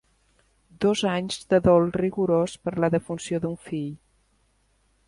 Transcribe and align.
Dos 0.85 1.03
anys 1.09 1.37
de 1.55 1.59
dol 1.67 1.85
rigorós 1.99 2.57
per 2.65 2.75
la 2.85 2.91
defunció 2.97 3.43
d'un 3.47 3.57
fill. 3.69 3.95